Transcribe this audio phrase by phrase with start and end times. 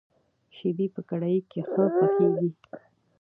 [0.55, 2.49] شيدې په کړايي کي ښه پخېږي.